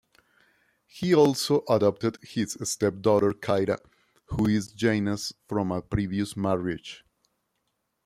[0.87, 3.77] He also adopted his step-daughter Kyra,
[4.29, 7.05] who is Jana's from a previous marriage.